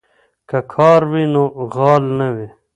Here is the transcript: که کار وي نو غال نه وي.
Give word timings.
که 0.49 0.59
کار 0.73 1.01
وي 1.11 1.23
نو 1.33 1.43
غال 1.73 2.03
نه 2.19 2.27
وي. 2.35 2.47